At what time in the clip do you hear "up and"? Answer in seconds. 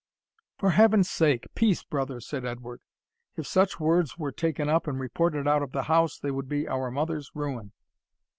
4.67-4.99